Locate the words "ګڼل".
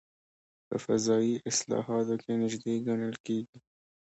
2.87-3.15